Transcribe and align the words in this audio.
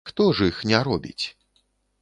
Хто 0.09 0.25
ж 0.37 0.47
іх 0.53 0.57
не 0.71 0.81
робіць? 0.89 1.25